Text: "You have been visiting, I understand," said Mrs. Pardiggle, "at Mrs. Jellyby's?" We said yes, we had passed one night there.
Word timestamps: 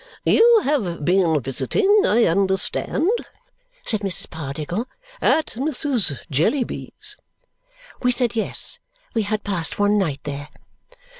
"You 0.25 0.61
have 0.63 1.05
been 1.05 1.39
visiting, 1.41 2.07
I 2.07 2.23
understand," 2.25 3.07
said 3.85 3.99
Mrs. 4.01 4.31
Pardiggle, 4.31 4.87
"at 5.21 5.49
Mrs. 5.57 6.25
Jellyby's?" 6.31 7.17
We 8.01 8.09
said 8.11 8.35
yes, 8.35 8.79
we 9.13 9.21
had 9.21 9.43
passed 9.43 9.77
one 9.77 9.99
night 9.99 10.21
there. 10.23 10.49